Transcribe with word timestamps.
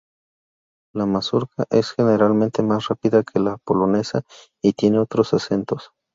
La 0.95 1.05
mazurca 1.05 1.65
es 1.69 1.91
generalmente 1.91 2.63
más 2.63 2.87
rápida 2.87 3.21
que 3.21 3.39
la 3.39 3.57
polonesa 3.57 4.23
y 4.59 4.73
tiene 4.73 4.97
otros 4.97 5.31
acentos. 5.35 5.91